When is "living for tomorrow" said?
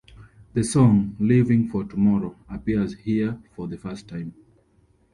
1.19-2.35